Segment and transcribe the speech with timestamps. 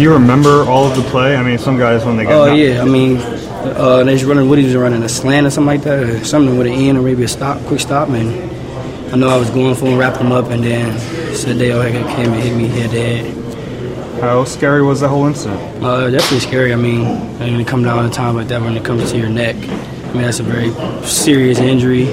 [0.00, 1.36] Do you remember all of the play?
[1.36, 2.32] I mean, some guys when they get.
[2.32, 4.48] Oh knocked- yeah, I mean, uh, they was running.
[4.48, 6.96] What he was running a slant or something like that, or something with an end
[6.96, 10.16] or maybe a stop, quick stop, and I know I was going for him, wrapped
[10.16, 10.96] him up, and then
[11.34, 14.22] Sendejo came and hit me head to head.
[14.22, 15.60] How scary was that whole incident?
[15.84, 16.72] Uh, definitely scary.
[16.72, 17.04] I mean,
[17.38, 20.12] when it come down to time like that, when it comes to your neck, I
[20.14, 20.70] mean that's a very
[21.04, 22.06] serious injury.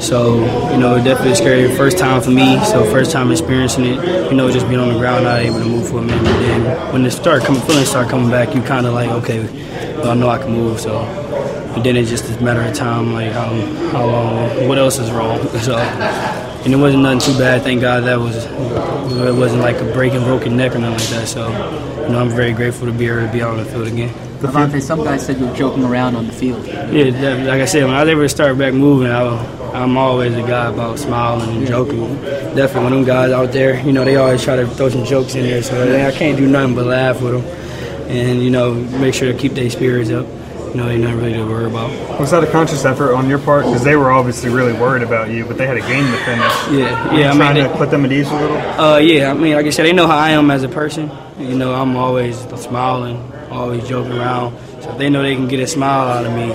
[0.00, 0.36] So
[0.72, 1.74] you know, definitely scary.
[1.76, 4.30] First time for me, so first time experiencing it.
[4.30, 6.24] You know, just being on the ground, not able to move for a minute.
[6.26, 9.40] And then when it start coming, feelings start coming back, you kind of like, okay,
[9.96, 10.80] well, I know I can move.
[10.80, 11.04] So,
[11.82, 13.50] then it's just a matter of time, like how
[13.90, 15.40] how long, what else is wrong.
[15.60, 15.76] So,
[16.66, 17.62] and it wasn't nothing too bad.
[17.62, 21.28] Thank God that was it wasn't like a breaking, broken neck or nothing like that.
[21.28, 21.46] So,
[22.02, 24.12] you know, I'm very grateful to be able to be out on the field again.
[24.40, 26.66] Avonte, some guys said you were joking around on the field.
[26.66, 29.22] Yeah, that- like I said, when I was able to start back moving, I,
[29.72, 32.16] I'm always a guy about smiling and joking.
[32.56, 35.36] Definitely, when them guys out there, you know, they always try to throw some jokes
[35.36, 39.14] in there, so I can't do nothing but laugh with them, and you know, make
[39.14, 40.26] sure to keep their spirits up.
[40.76, 42.20] You know, ain't nothing really to worry about.
[42.20, 43.64] Was that a conscious effort on your part?
[43.64, 46.52] Because they were obviously really worried about you, but they had a game to finish.
[46.70, 47.32] Yeah, Were yeah.
[47.32, 48.58] I trying mean, to put them at ease a little.
[48.58, 51.10] Uh, yeah, I mean, like I said, they know how I am as a person.
[51.38, 53.16] You know, I'm always smiling,
[53.50, 54.54] always joking around.
[54.82, 56.48] So if they know they can get a smile out of me,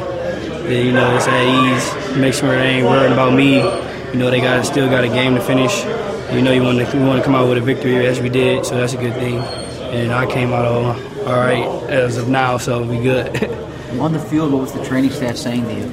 [0.67, 2.15] then you know it's at ease.
[2.15, 3.55] Make sure they ain't worried about me.
[3.55, 5.83] You know, they got still got a game to finish.
[6.31, 8.29] You know, you want to you want to come out with a victory as we
[8.29, 9.39] did, so that's a good thing.
[9.39, 10.85] And I came out all,
[11.27, 13.57] all right as of now, so we good.
[13.99, 15.85] On the field, what was the training staff saying to you?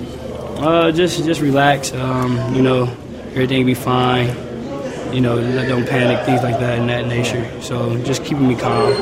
[0.63, 1.93] Uh, just just relax.
[1.93, 2.85] Um, you know,
[3.33, 4.29] everything be fine.
[5.13, 7.45] You know, don't panic, things like that in that nature.
[7.63, 8.93] So just keeping me calm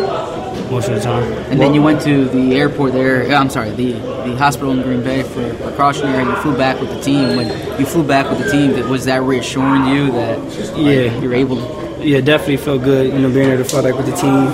[0.71, 1.25] most of the time.
[1.51, 3.27] And then you went to the airport there.
[3.35, 6.91] I'm sorry, the the hospital in Green Bay for precautionary, and you flew back with
[6.91, 7.37] the team.
[7.37, 7.49] When
[7.81, 11.21] you flew back with the team, was that reassuring you that like, Yeah.
[11.21, 12.07] you're able to?
[12.07, 13.13] Yeah, definitely felt good.
[13.13, 14.47] You know, being able to fly back with the team.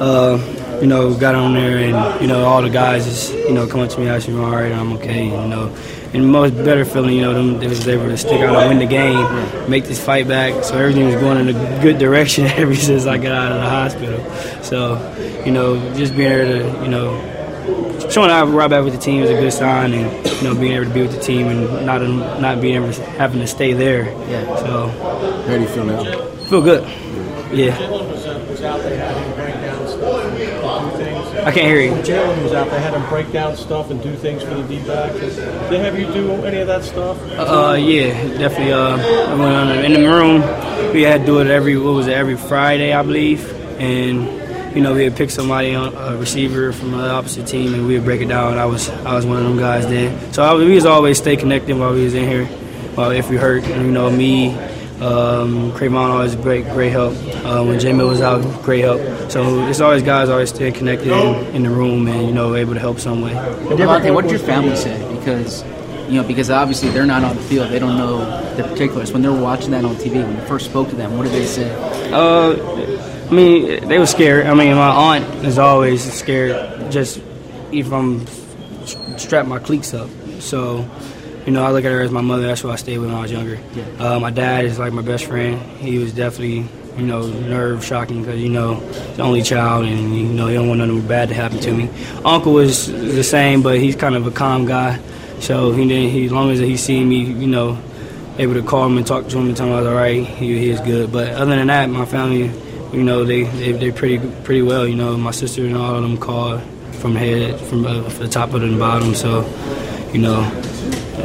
[0.00, 0.38] Uh,
[0.80, 3.88] you know, got on there and you know all the guys just you know coming
[3.88, 5.24] to me asking me, all right, I'm okay.
[5.26, 5.74] You know,
[6.12, 8.78] and most better feeling, you know, them they was able to stick out and win
[8.78, 10.64] the game, make this fight back.
[10.64, 13.68] So everything was going in a good direction ever since I got out of the
[13.68, 14.62] hospital.
[14.62, 19.00] So, you know, just being able to, you know, showing I right back with the
[19.00, 21.48] team is a good sign, and you know, being able to be with the team
[21.48, 22.00] and not
[22.40, 24.04] not being able to having to stay there.
[24.30, 24.56] Yeah.
[24.56, 26.04] So How do you feel now?
[26.48, 26.84] feel good.
[27.52, 27.74] Yeah.
[31.46, 31.92] I can't hear you.
[32.02, 32.68] Jalen was out.
[32.70, 35.12] They had him break down stuff and do things for the D-back.
[35.12, 35.30] Did
[35.70, 37.16] they have you do any of that stuff?
[37.38, 38.72] Uh, yeah, definitely.
[38.72, 40.92] Uh, I went on in the room.
[40.92, 43.48] We had to do it every what was it every Friday, I believe,
[43.80, 47.86] and you know we would pick somebody on a receiver from the opposite team and
[47.86, 48.58] we would break it down.
[48.58, 50.32] I was I was one of them guys then.
[50.32, 52.48] So I, was- we was always stay connected while we was in here.
[52.96, 54.50] Well, if we hurt, you know me,
[55.00, 57.14] um, Cre'Von always great great help.
[57.44, 59.00] Uh, when J Mill was out, great help.
[59.30, 62.74] So it's always guys always staying connected in, in the room and you know able
[62.74, 63.32] to help some way.
[63.32, 64.96] Avonte, what did your family say?
[65.16, 65.64] Because
[66.08, 68.18] you know, because obviously they're not on the field, they don't know
[68.56, 69.12] the particulars.
[69.12, 71.46] When they're watching that on TV, when you first spoke to them, what did they
[71.46, 71.70] say?
[72.12, 72.54] Uh,
[73.26, 74.46] I mean, they were scared.
[74.46, 76.90] I mean, my aunt is always scared.
[76.92, 77.20] Just
[77.72, 78.24] if I'm
[79.18, 80.08] strap my cleats up.
[80.38, 80.88] So,
[81.46, 82.48] you know, I look at her as my mother.
[82.48, 83.58] That's who I stayed with when I was younger.
[83.98, 85.60] Uh, my dad is like my best friend.
[85.78, 88.80] He was definitely, you know, nerve shocking because you know,
[89.14, 91.88] the only child, and you know, he don't want nothing bad to happen to me.
[92.24, 95.00] Uncle was the same, but he's kind of a calm guy.
[95.38, 96.10] So he didn't.
[96.10, 97.78] He, as long as he seen me, you know,
[98.38, 100.26] able to call him and talk to him and tell him I was all right.
[100.26, 101.12] He, he is good.
[101.12, 102.50] But other than that, my family,
[102.92, 104.84] you know, they they they pretty pretty well.
[104.84, 106.60] You know, my sister and all of them called
[106.96, 109.14] from head, from, uh, from the top of the bottom.
[109.14, 109.46] So,
[110.12, 110.42] you know,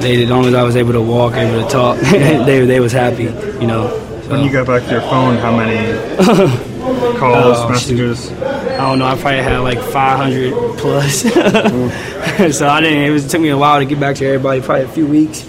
[0.02, 2.92] they as long as I was able to walk, able to talk, they they was
[2.92, 3.24] happy.
[3.24, 3.90] You know.
[4.24, 4.30] So.
[4.32, 5.76] When you got back to your phone, how many
[7.18, 8.32] calls, Oh, messages?
[8.32, 9.06] I don't know.
[9.06, 11.22] I probably had like 500 plus.
[12.58, 13.00] so I didn't.
[13.04, 14.62] It was it took me a while to get back to everybody.
[14.62, 15.46] Probably a few weeks.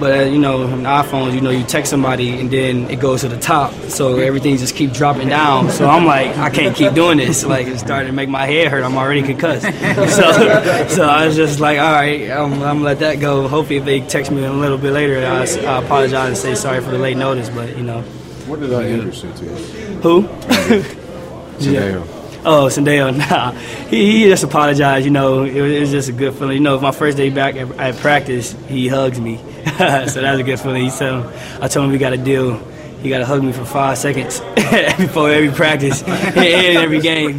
[0.00, 3.20] But uh, you know, on iPhones, you know, you text somebody and then it goes
[3.20, 5.70] to the top, so everything just keep dropping down.
[5.70, 7.44] So I'm like, I can't keep doing this.
[7.44, 8.82] Like it's starting to make my head hurt.
[8.82, 9.66] I'm already concussed.
[10.10, 13.46] So, so I was just like, all right, I'm, I'm gonna let that go.
[13.46, 16.80] Hopefully, if they text me a little bit later, I, I apologize and say sorry
[16.80, 17.50] for the late notice.
[17.50, 18.00] But you know,
[18.46, 19.44] What did I introduce you to?
[20.02, 20.22] who?
[21.60, 22.06] Jadeo.
[22.42, 23.52] Oh, Sendejo, nah.
[23.90, 25.42] He, he just apologized, you know.
[25.44, 26.56] It was, it was just a good feeling.
[26.56, 29.38] You know, my first day back at, at practice, he hugs me.
[30.08, 30.82] so that was a good feeling.
[30.82, 31.12] He said,
[31.62, 32.56] I told him we got a deal.
[33.02, 34.40] He got to hug me for five seconds
[34.98, 36.36] before every practice and
[36.78, 37.38] every game.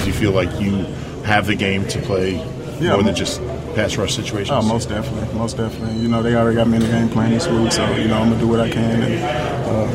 [0.00, 0.84] Do you feel like you
[1.24, 2.34] have the game to play
[2.80, 2.94] Yeah.
[2.94, 3.40] more than just
[3.74, 4.50] pass rush situations?
[4.50, 5.96] Oh, most definitely, most definitely.
[6.00, 8.18] You know, they already got me in the game plan this week, so you know
[8.18, 9.24] I'm gonna do what I can and
[9.66, 9.86] uh,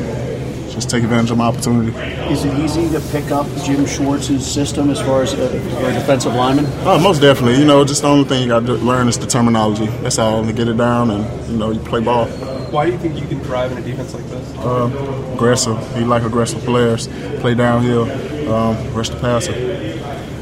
[0.76, 1.96] just take advantage of my opportunity.
[2.30, 6.34] Is it easy to pick up Jim Schwartz's system as far as a, a defensive
[6.34, 6.66] lineman?
[6.84, 7.58] Oh, most definitely.
[7.58, 9.86] You know, just the only thing you got to learn is the terminology.
[9.86, 10.44] That's all.
[10.44, 12.26] To get it down, and you know, you play ball.
[12.26, 14.54] Why do you think you can thrive in a defense like this?
[14.58, 15.78] Uh, aggressive.
[15.96, 17.08] You like aggressive players.
[17.40, 18.04] Play downhill.
[18.52, 19.52] Um, rush the passer.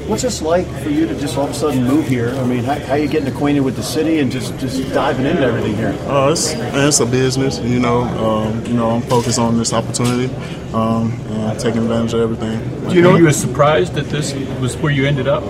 [0.06, 2.28] What's this like for you to just all of a sudden move here?
[2.28, 5.42] I mean, how, how you getting acquainted with the city and just, just diving into
[5.42, 5.96] everything here?
[6.02, 7.58] Oh, it's it's a business.
[7.58, 10.34] You know, um, you know, I'm focused on this opportunity
[10.74, 12.88] um, and taking advantage of everything.
[12.88, 15.42] Do you know you were surprised that this was where you ended up?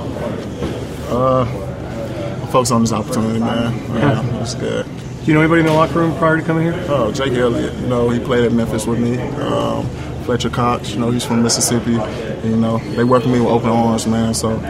[1.10, 3.72] Uh, I'm focused on this opportunity, man.
[3.96, 4.86] Yeah, it's good.
[4.86, 6.84] Do you know anybody in the locker room prior to coming here?
[6.88, 7.74] Oh, Jake Elliott.
[7.74, 9.18] You know, he played at Memphis with me.
[9.18, 9.84] Um,
[10.24, 10.92] Fletcher Cox.
[10.92, 11.98] You know, he's from Mississippi.
[12.44, 14.34] And, you know, they welcome me with open arms, man.
[14.34, 14.60] So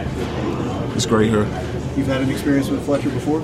[0.95, 1.43] it's great here.
[1.97, 3.43] You've had an experience with Fletcher before?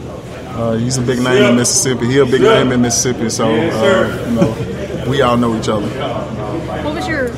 [0.55, 2.05] Uh, he's a big name in Mississippi.
[2.05, 3.29] He's a big name in Mississippi.
[3.29, 5.87] So uh, you know, we all know each other.
[6.81, 7.29] What was your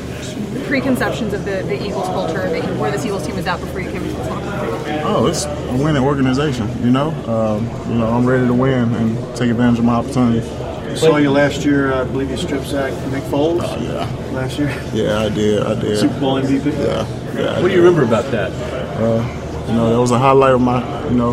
[0.66, 3.90] preconceptions of the, the Eagles culture, the, where this Eagles team was at before you
[3.90, 5.00] came into this locker room?
[5.04, 6.68] Oh, it's a winning organization.
[6.84, 10.48] You know, um, you know, I'm ready to win and take advantage of my opportunity.
[10.48, 11.92] I saw you last year.
[11.92, 13.62] I believe you strip sacked Nick Foles.
[13.64, 14.23] Oh, yeah.
[14.34, 14.68] Last year.
[14.92, 15.62] Yeah, I did.
[15.62, 15.96] I did.
[15.98, 16.66] Super Bowl MVP.
[16.66, 17.06] Yeah.
[17.40, 18.50] yeah what do you remember about that?
[19.00, 19.22] Uh,
[19.68, 21.32] you know, that was a highlight of my, you know,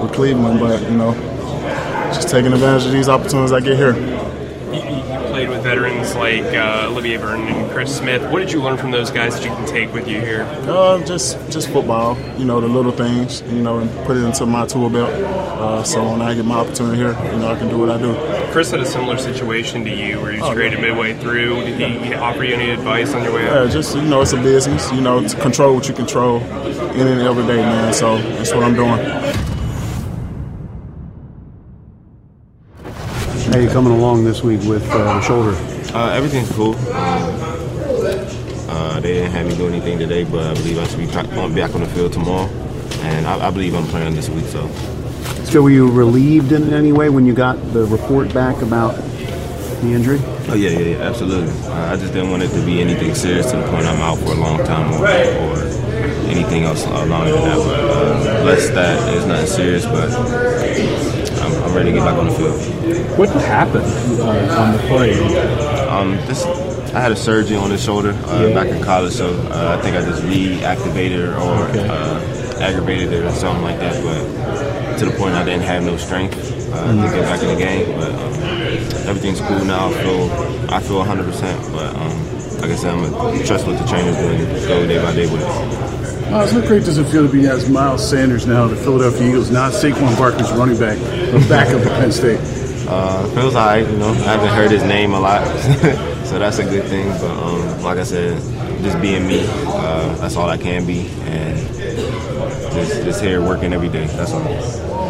[0.00, 0.60] with Cleveland.
[0.60, 1.14] But you know,
[2.14, 3.96] just taking advantage of these opportunities I get here.
[4.72, 8.22] You, you played with veterans like uh, Olivier Vernon and Chris Smith.
[8.30, 10.42] What did you learn from those guys that you can take with you here?
[10.68, 12.16] Uh, just just football.
[12.38, 13.42] You know, the little things.
[13.42, 15.10] You know, and put it into my tool belt.
[15.10, 17.98] Uh, so when I get my opportunity here, you know, I can do what I
[17.98, 18.14] do.
[18.50, 21.60] Chris had a similar situation to you, where he was traded midway through.
[21.60, 23.66] Did he offer you any advice on your way out?
[23.66, 24.90] Yeah, just you know, it's a business.
[24.92, 27.92] You know, to control what you control in and every day, man.
[27.92, 28.98] So that's what I'm doing.
[33.52, 35.54] How you coming along this week with uh, the shoulder?
[35.94, 36.74] Uh, everything's cool.
[36.74, 37.40] Um,
[38.68, 41.26] uh, they didn't have me do anything today, but I believe I should be back
[41.32, 42.46] on back on the field tomorrow,
[43.00, 44.44] and I, I believe I'm playing this week.
[44.46, 44.68] So,
[45.48, 48.94] So were you relieved in any way when you got the report back about
[49.80, 50.20] the injury?
[50.48, 51.50] oh yeah, yeah, yeah absolutely.
[51.66, 54.18] Uh, I just didn't want it to be anything serious to the point I'm out
[54.18, 55.58] for a long time or, or
[56.28, 57.56] anything else along than that.
[57.56, 60.10] But uh, blessed that it's nothing serious, but
[61.40, 63.18] I'm, I'm ready to get back on the field.
[63.18, 63.86] What happened
[64.20, 65.14] uh, on the play?
[65.88, 66.44] Um, this,
[66.94, 69.96] I had a surgery on the shoulder uh, back in college, so uh, I think
[69.96, 74.02] I just reactivated it or uh, aggravated it or something like that.
[74.04, 74.47] But
[74.98, 76.34] to the point I didn't have no strength
[76.72, 77.98] uh, to get back in the game.
[77.98, 78.34] But um,
[79.08, 79.88] everything's cool now.
[79.88, 80.30] I feel
[80.74, 81.24] I feel 100.
[81.24, 84.86] percent But um, like I said, I'm gonna trust what the trainers do and go
[84.86, 86.30] day by day with it.
[86.30, 89.50] Miles, how great does it feel to be as Miles Sanders now, the Philadelphia Eagles,
[89.50, 92.40] not Saquon Barkley's running back, the backup at Penn State?
[92.88, 94.08] Uh, feels alright, you know.
[94.08, 95.46] I haven't heard his name a lot,
[96.24, 97.06] so that's a good thing.
[97.20, 98.40] But um, like I said,
[98.82, 101.58] just being me, uh, that's all I can be, and
[102.84, 104.06] just, just here working every day.
[104.06, 104.42] That's all.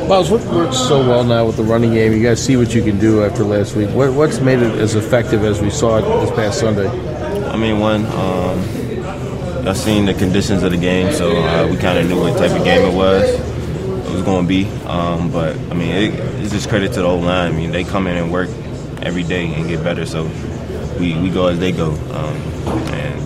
[0.08, 2.12] Miles, what works so well now with the running game?
[2.12, 3.90] You guys see what you can do after last week.
[3.90, 6.88] What, what's made it as effective as we saw it this past Sunday?
[7.46, 8.58] I mean, one, um,
[9.68, 12.52] I've seen the conditions of the game, so uh, we kind of knew what type
[12.52, 13.28] of game it was.
[13.28, 17.06] It was going to be, um, but I mean, it, it's just credit to the
[17.06, 17.52] O line.
[17.52, 18.48] I mean, they come in and work
[19.02, 20.24] every day and get better, so
[20.98, 22.57] we, we go as they go, um,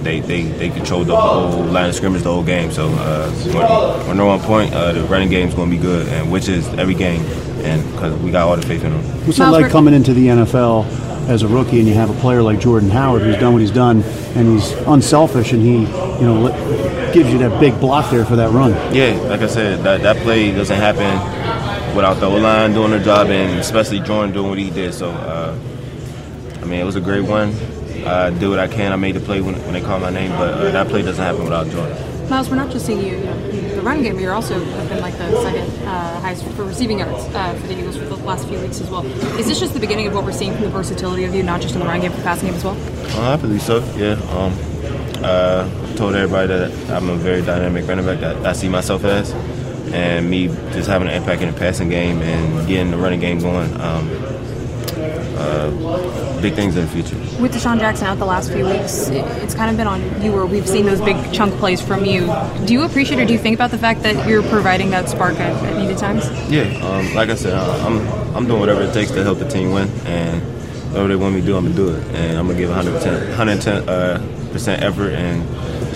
[0.02, 2.70] they, they, they control the whole line of scrimmage the whole game.
[2.70, 6.08] So uh, when, when they're on point, uh, the running game's going to be good,
[6.08, 7.22] and which is every game,
[7.64, 9.02] and because we got all the faith in them.
[9.26, 10.86] What's it like coming into the NFL
[11.28, 13.70] as a rookie and you have a player like Jordan Howard who's done what he's
[13.70, 14.02] done
[14.34, 18.50] and he's unselfish and he, you know, gives you that big block there for that
[18.50, 18.72] run?
[18.94, 23.02] Yeah, like I said, that, that play doesn't happen without the O line doing their
[23.02, 24.94] job, and especially Jordan doing what he did.
[24.94, 25.56] So, uh,
[26.60, 27.54] I mean, it was a great one.
[28.06, 28.92] I did what I can.
[28.92, 31.24] I made the play when, when they called my name, but uh, that play doesn't
[31.24, 31.96] happen without Jordan.
[32.28, 35.00] Miles, we're not just seeing you, in the running game, but you're also have been
[35.00, 38.48] like the second uh, highest for receiving yards uh, for the Eagles for the last
[38.48, 39.04] few weeks as well.
[39.38, 41.60] Is this just the beginning of what we're seeing from the versatility of you, not
[41.60, 42.76] just in the running game, but the passing game as well?
[43.18, 43.84] Uh, I believe so.
[43.96, 44.12] Yeah.
[44.30, 44.56] Um,
[45.22, 49.30] uh, told everybody that I'm a very dynamic running back that I see myself as,
[49.92, 53.40] and me just having an impact in the passing game and getting the running game
[53.40, 53.78] going.
[53.80, 54.10] Um,
[55.36, 57.16] uh, big things in the future.
[57.40, 60.32] With DeSean Jackson out the last few weeks, it, it's kind of been on you
[60.32, 62.26] where we've seen those big chunk plays from you.
[62.66, 65.34] Do you appreciate or do you think about the fact that you're providing that spark
[65.38, 66.28] at, at needed times?
[66.50, 68.06] Yeah, um, like I said, I'm
[68.36, 70.42] I'm doing whatever it takes to help the team win, and
[70.90, 73.28] whatever they want me to do, I'm gonna do it, and I'm gonna give 100
[73.28, 75.42] 110 uh, percent effort and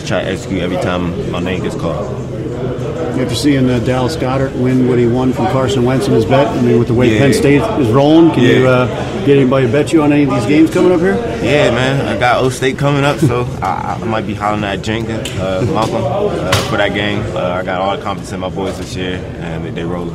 [0.07, 2.26] try to execute every time my name gets called.
[3.19, 6.47] After seeing uh, Dallas Goedert win what he won from Carson Wentz in his bet,
[6.49, 7.19] I mean, with the way Yeah.
[7.21, 8.87] Penn State is rolling, can you uh,
[9.25, 11.15] get anybody to bet you on any of these games coming up here?
[11.43, 12.07] Yeah, man.
[12.07, 15.65] I got O State coming up, so I, I might be hollering at Jenkins, uh,
[15.73, 17.21] Malcolm, uh, for that game.
[17.35, 20.15] Uh, I got all the confidence in my boys this year, and they, they rolling.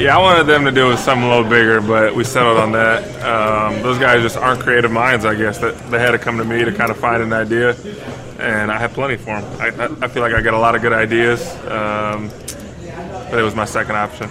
[0.00, 3.04] Yeah, I wanted them to do something a little bigger, but we settled on that.
[3.22, 5.58] Um, those guys just aren't creative minds, I guess.
[5.58, 7.76] That they had to come to me to kind of find an idea,
[8.38, 9.60] and I had plenty for them.
[9.60, 12.30] I, I, feel like I got a lot of good ideas, um,
[13.28, 14.30] but it was my second option.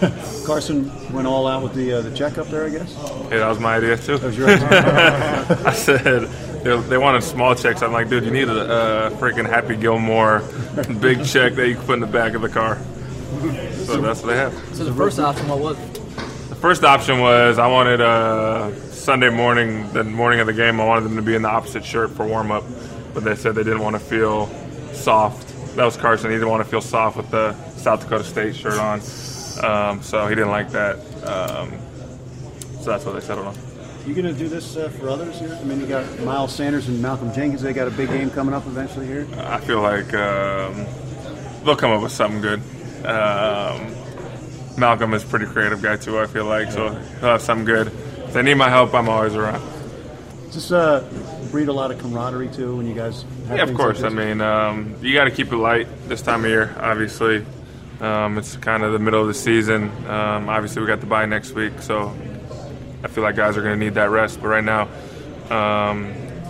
[0.44, 2.92] Carson went all out with the uh, the checkup there, I guess.
[3.30, 4.18] Yeah, that was my idea too.
[4.18, 4.68] That was your idea.
[5.64, 6.22] I said
[6.64, 7.80] they, they wanted small checks.
[7.82, 10.42] I'm like, dude, you need a, uh freaking Happy Gilmore
[11.00, 12.76] big check that you can put in the back of the car.
[13.86, 14.52] So that's what they have.
[14.74, 15.94] So the first option, what was it?
[16.48, 20.86] The first option was I wanted uh, Sunday morning, the morning of the game, I
[20.86, 22.64] wanted them to be in the opposite shirt for warm up,
[23.14, 24.48] but they said they didn't want to feel
[24.92, 25.48] soft.
[25.76, 26.30] That was Carson.
[26.30, 29.00] He didn't want to feel soft with the South Dakota State shirt on,
[29.64, 30.96] um, so he didn't like that.
[31.24, 31.72] Um,
[32.80, 33.54] so that's what they settled on.
[34.06, 35.56] You going to do this uh, for others here?
[35.60, 37.62] I mean, you got Miles Sanders and Malcolm Jenkins.
[37.62, 39.26] They got a big game coming up eventually here.
[39.38, 40.86] I feel like um,
[41.64, 42.62] they'll come up with something good.
[43.04, 43.94] Um,
[44.78, 46.18] Malcolm is a pretty creative guy too.
[46.18, 47.88] I feel like so he'll have something good.
[47.88, 49.62] If they need my help, I'm always around.
[50.46, 51.06] Does this uh,
[51.50, 53.24] breed a lot of camaraderie too when you guys?
[53.48, 54.00] Have Yeah, of course.
[54.00, 56.74] Like I mean, um, you got to keep it light this time of year.
[56.78, 57.44] Obviously,
[58.00, 59.90] um, it's kind of the middle of the season.
[60.06, 62.16] Um, obviously, we got the bye next week, so
[63.04, 64.40] I feel like guys are going to need that rest.
[64.40, 64.88] But right now,
[65.50, 66.06] um,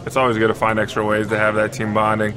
[0.07, 2.35] it's always good to find extra ways to have that team bonding.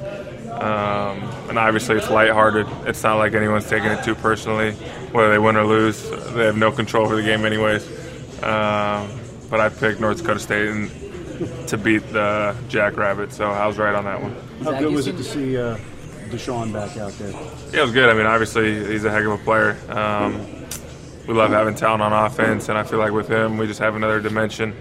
[0.64, 2.68] Um, and obviously, it's lighthearted.
[2.88, 4.72] It's not like anyone's taking it too personally,
[5.12, 6.10] whether they win or lose.
[6.10, 7.86] They have no control over the game, anyways.
[8.42, 9.10] Um,
[9.50, 13.94] but I picked North Dakota State and, to beat the Jackrabbits, so I was right
[13.94, 14.36] on that one.
[14.64, 15.78] How good was it to see uh,
[16.30, 17.32] DeSean back out there?
[17.32, 18.08] Yeah, it was good.
[18.08, 19.78] I mean, obviously, he's a heck of a player.
[19.90, 20.66] Um,
[21.28, 23.96] we love having talent on offense, and I feel like with him, we just have
[23.96, 24.74] another dimension.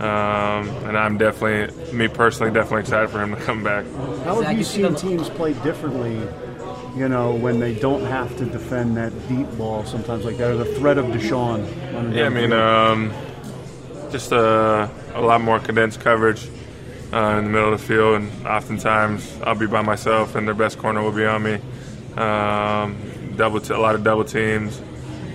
[0.00, 3.84] Um, and I'm definitely, me personally, definitely excited for him to come back.
[4.24, 6.20] How have you seen teams play differently?
[6.96, 10.56] You know, when they don't have to defend that deep ball sometimes like that, or
[10.56, 12.14] the threat of DeSean.
[12.14, 13.12] Yeah, I mean, um,
[14.10, 16.48] just uh, a lot more condensed coverage
[17.12, 20.54] uh, in the middle of the field, and oftentimes I'll be by myself, and their
[20.54, 21.58] best corner will be on me.
[22.16, 22.96] Um,
[23.36, 24.80] double, t- a lot of double teams.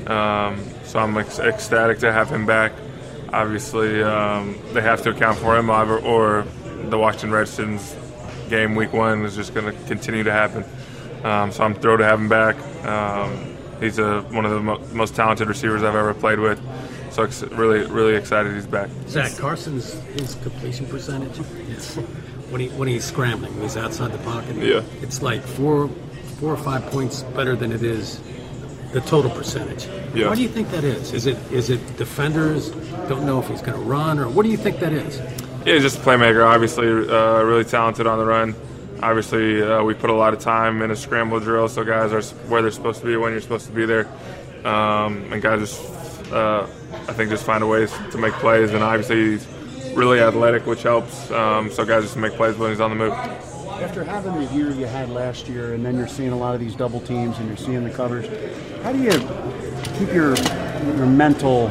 [0.08, 2.74] Um, so I'm ec- ecstatic to have him back.
[3.34, 6.46] Obviously, um, they have to account for him, or, or
[6.90, 7.96] the Washington Redskins
[8.50, 10.64] game week one is just going to continue to happen.
[11.24, 12.56] Um, so I'm thrilled to have him back.
[12.86, 16.62] Um, he's a, one of the mo- most talented receivers I've ever played with.
[17.12, 18.90] So ex- really, really excited he's back.
[19.08, 21.40] Zach Carson's his completion percentage.
[21.70, 21.96] It's
[22.50, 24.56] when he when he's scrambling, when he's outside the pocket.
[24.58, 24.82] Yeah.
[25.02, 25.88] it's like four
[26.40, 28.20] four or five points better than it is
[28.94, 29.88] the total percentage.
[30.14, 30.30] Yeah.
[30.30, 31.14] Why do you think that is?
[31.14, 32.70] Is it is it defenders
[33.10, 35.20] don't know if he's going to run, or what do you think that is?
[35.66, 36.46] Yeah, just a playmaker.
[36.46, 38.56] Obviously, uh, really talented on the run.
[39.02, 42.22] Obviously, uh, we put a lot of time in a scramble drill, so guys are
[42.48, 44.08] where they're supposed to be when you're supposed to be there,
[44.64, 46.66] um, and guys just, uh,
[47.10, 48.72] I think, just find a ways to make plays.
[48.72, 49.48] And obviously, he's
[49.96, 51.30] really athletic, which helps.
[51.32, 53.53] Um, so guys just make plays when he's on the move.
[53.94, 56.60] After having the year you had last year, and then you're seeing a lot of
[56.60, 58.26] these double teams, and you're seeing the covers,
[58.82, 59.12] how do you
[60.00, 60.36] keep your
[60.98, 61.70] your mental,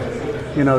[0.57, 0.79] you know,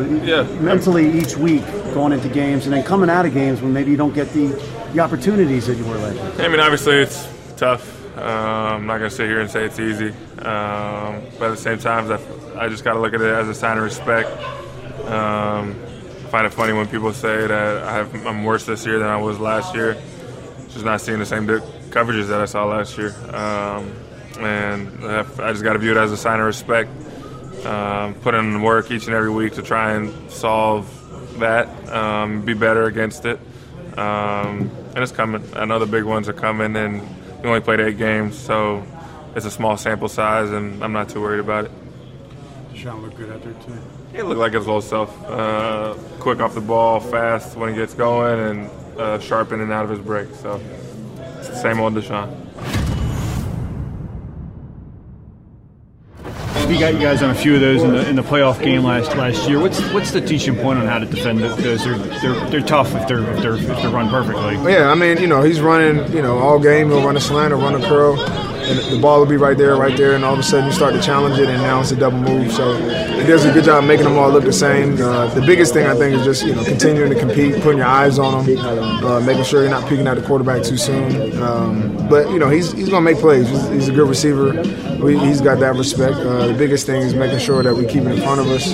[0.62, 3.98] mentally each week going into games, and then coming out of games when maybe you
[3.98, 4.58] don't get the
[4.94, 6.46] the opportunities that you were last year?
[6.46, 8.18] I mean, obviously it's tough.
[8.18, 10.12] Um, I'm not gonna sit here and say it's easy,
[10.46, 13.50] um, but at the same time, I, I just got to look at it as
[13.50, 14.30] a sign of respect.
[15.10, 18.98] Um, I find it funny when people say that I have, I'm worse this year
[18.98, 20.02] than I was last year.
[20.74, 23.94] Just not seeing the same coverages that I saw last year, um,
[24.40, 26.90] and I just got to view it as a sign of respect.
[27.64, 30.90] Um, put in the work each and every week to try and solve
[31.40, 33.40] that, um, be better against it.
[33.98, 35.48] Um, and it's coming.
[35.56, 37.02] I know the big ones are coming, and
[37.44, 38.84] we only played eight games, so
[39.36, 41.72] it's a small sample size, and I'm not too worried about it.
[42.74, 43.78] DeSean looked good out there too.
[44.12, 45.24] He looked like his old self.
[45.30, 49.72] Uh, quick off the ball, fast when he gets going, and uh, sharp in and
[49.72, 50.34] out of his break.
[50.36, 50.62] So
[51.40, 52.40] it's the same old DeSean.
[56.68, 58.84] We got you guys on a few of those in the in the playoff game
[58.84, 59.60] last last year.
[59.60, 61.84] What's what's the teaching point on how to defend th- those?
[61.84, 64.56] They're they're, they're tough if they're if they're if they're run perfectly.
[64.72, 66.90] Yeah, I mean, you know, he's running, you know, all game.
[66.90, 68.18] He'll run a slant or run a curl.
[68.64, 70.72] And the ball will be right there, right there, and all of a sudden you
[70.72, 72.52] start to challenge it, and now it's a double move.
[72.52, 75.02] So it does a good job making them all look the same.
[75.02, 77.88] Uh, the biggest thing I think is just you know continuing to compete, putting your
[77.88, 78.58] eyes on them,
[79.06, 81.42] uh, making sure you're not peeking at the quarterback too soon.
[81.42, 83.50] Um, but you know he's he's gonna make plays.
[83.50, 84.52] He's, he's a good receiver.
[85.04, 86.16] We, he's got that respect.
[86.16, 88.74] Uh, the biggest thing is making sure that we keep it in front of us.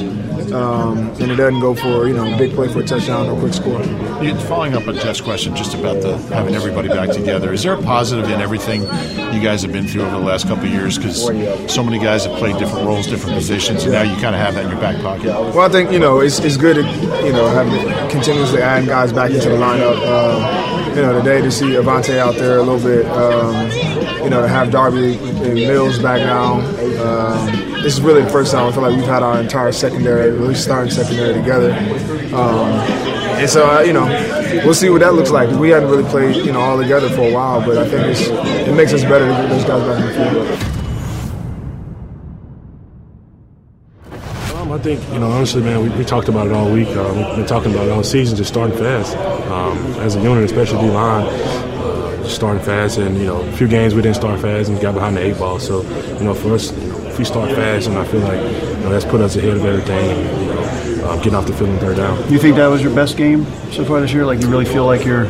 [0.52, 3.40] Um, and it doesn't go for you know a big play for a touchdown or
[3.40, 3.84] quick score.
[4.48, 7.82] Following up on Jeff's question, just about the having everybody back together, is there a
[7.82, 8.82] positive in everything
[9.34, 10.98] you guys have been through over the last couple of years?
[10.98, 11.22] Because
[11.74, 14.56] so many guys have played different roles, different positions, and now you kind of have
[14.56, 15.28] that in your back pocket.
[15.28, 16.82] Well, I think you know it's, it's good to
[17.26, 19.98] you know having continuously adding guys back into the lineup.
[20.06, 23.06] Um, you know, today to see Avonte out there a little bit.
[23.06, 26.60] Um, you know, to have Darby and Mills back now.
[27.00, 30.32] Um, this is really the first time I feel like we've had our entire secondary,
[30.32, 31.72] least starting secondary together.
[32.36, 32.74] Um,
[33.40, 34.06] and so, uh, you know,
[34.66, 35.50] we'll see what that looks like.
[35.58, 38.28] We hadn't really played, you know, all together for a while, but I think it's,
[38.68, 40.59] it makes us better to get those guys back in the field.
[44.70, 46.90] Um, I think, you know, honestly, man, we, we talked about it all week.
[46.90, 49.18] Uh, we've been talking about it all season, just starting fast.
[49.50, 53.00] Um, as a unit, especially D line, uh, starting fast.
[53.00, 55.40] And, you know, a few games we didn't start fast and got behind the eight
[55.40, 55.60] ball.
[55.60, 55.82] So,
[56.20, 58.84] you know, for us, you know, if we start fast, and I feel like, you
[58.84, 60.12] know, that's put us ahead of everything.
[60.12, 62.32] And, you know, um, getting off the field and third down.
[62.32, 64.26] You think that was your best game so far this year?
[64.26, 65.26] Like you really feel like you're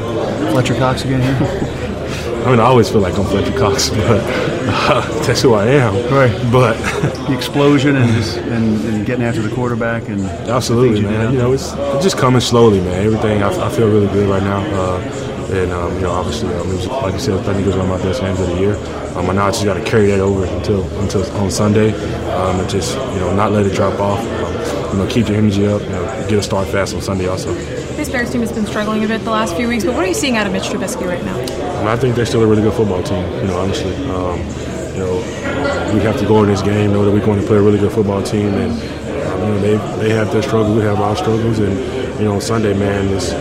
[0.51, 1.47] Fletcher Cox again here?
[2.45, 5.93] I mean, I always feel like I'm Fletcher Cox, but uh, that's who I am.
[6.13, 6.51] Right.
[6.51, 6.73] But
[7.27, 8.09] the explosion and,
[8.51, 11.27] and, and getting after the quarterback and Absolutely, man.
[11.27, 13.05] did You know, it's, it's just coming slowly, man.
[13.05, 14.59] Everything, I, I feel really good right now.
[14.75, 14.99] Uh,
[15.51, 17.75] and, um, you know, obviously, um, it was, like you said, I think it was
[17.75, 18.75] one of my best games of the year.
[19.17, 21.91] Um, and now I just got to carry that over until until on Sunday
[22.33, 24.19] um, and just, you know, not let it drop off.
[24.19, 27.27] Um, you know, keep your energy up, you know, get a start fast on Sunday
[27.27, 27.78] also.
[27.99, 30.07] This Bears team has been struggling a bit the last few weeks, but what are
[30.07, 31.37] you seeing out of Mitch Trubisky right now?
[31.85, 33.29] I think they're still a really good football team.
[33.41, 34.39] You know, honestly, um,
[34.93, 37.57] you know, we have to go in this game know that we're going to play
[37.57, 40.83] a really good football team, and um, you know they they have their struggles, we
[40.83, 41.77] have our struggles, and
[42.17, 43.33] you know Sunday, man, it's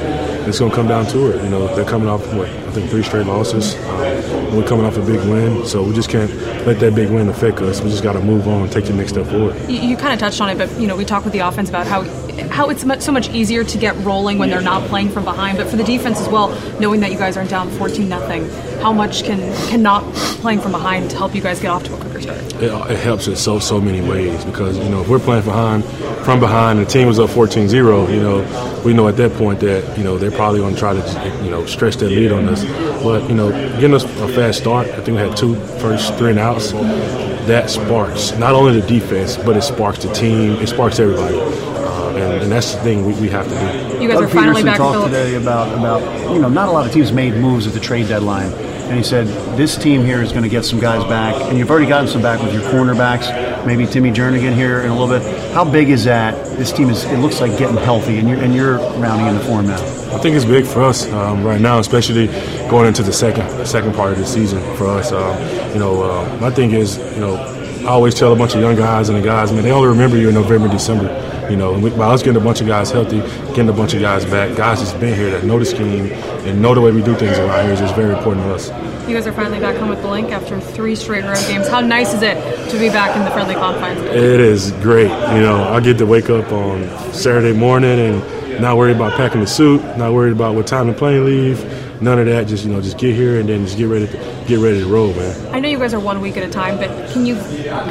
[0.48, 1.44] it's going to come down to it.
[1.44, 3.76] You know, they're coming off what I think three straight losses.
[3.76, 6.30] Um, we're coming off a big win, so we just can't
[6.66, 7.80] let that big win affect us.
[7.80, 9.56] We just got to move on and take the next step forward.
[9.68, 11.68] You, you kind of touched on it, but you know we talked with the offense
[11.68, 12.02] about how
[12.50, 15.58] how it's so much easier to get rolling when they're not playing from behind.
[15.58, 16.48] But for the defense as well,
[16.80, 18.48] knowing that you guys aren't down 14 nothing,
[18.80, 19.38] how much can
[19.68, 20.02] can not
[20.40, 22.38] playing from behind help you guys get off to a quicker start?
[22.62, 25.84] it, it helps in so so many ways because you know if we're playing behind
[26.24, 29.60] from behind and the team was up 14-0 you know we know at that point
[29.60, 32.48] that you know they're probably going to try to you know stretch their lead on
[32.48, 32.64] us.
[33.02, 36.30] But you know getting us a fast start I think we had two first three
[36.30, 40.98] and outs that sparks not only the defense but it sparks the team it sparks
[40.98, 41.38] everybody.
[41.38, 44.02] Uh, and, and that's the thing we, we have to do.
[44.02, 46.72] You guys Doug are finally Pederson back talked today about about you know not a
[46.72, 48.50] lot of teams made moves at the trade deadline,
[48.88, 51.70] and he said this team here is going to get some guys back, and you've
[51.70, 55.52] already gotten some back with your cornerbacks, maybe Timmy Jernigan here in a little bit.
[55.52, 56.34] How big is that?
[56.56, 59.66] This team is it looks like getting healthy, and you're and you're rounding into form
[59.66, 59.80] now.
[60.14, 62.28] I think it's big for us um, right now, especially
[62.70, 65.12] going into the second second part of the season for us.
[65.12, 65.38] Um,
[65.72, 67.36] you know, uh, my thing is, you know,
[67.80, 70.16] I always tell a bunch of young guys and the guys, man, they only remember
[70.16, 71.06] you in November, December.
[71.50, 74.00] You know, we, by us getting a bunch of guys healthy, getting a bunch of
[74.00, 76.12] guys back, guys that's been here that know the scheme
[76.46, 78.68] and know the way we do things around here is just very important to us.
[79.08, 81.66] You guys are finally back home with the Linc after three straight road games.
[81.68, 82.34] How nice is it
[82.70, 83.98] to be back in the friendly confines?
[84.00, 85.08] It is great.
[85.08, 89.40] You know, I get to wake up on Saturday morning and not worried about packing
[89.40, 91.58] the suit, not worried about what time the plane leave,
[92.00, 92.46] none of that.
[92.46, 94.86] Just you know, just get here and then just get ready to get ready to
[94.86, 95.54] roll, man.
[95.54, 97.36] I know you guys are one week at a time, but can you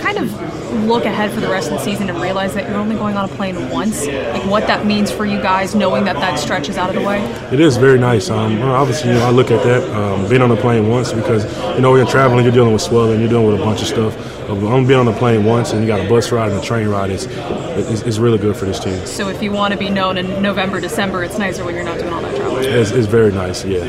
[0.02, 0.32] kind of
[0.86, 3.26] look ahead for the rest of the season and realize that you're only going on
[3.30, 4.06] a plane once?
[4.06, 7.08] Like what that means for you guys, knowing that that stretch is out of the
[7.08, 7.20] way?
[7.52, 8.30] It is very nice.
[8.30, 11.44] Um, obviously, you know, I look at that um, being on the plane once because
[11.76, 13.88] you know when you're traveling, you're dealing with swelling, you're dealing with a bunch of
[13.88, 14.16] stuff.
[14.48, 16.64] But I'm being on the plane once, and you got a bus ride and a
[16.64, 17.10] train ride.
[17.10, 19.06] It's, it's, it's really good for this team.
[19.06, 22.00] So if you want to be known in November, December, it's nicer when you're not
[22.00, 22.58] doing all that travel.
[22.60, 23.84] It's, it's very nice, yeah.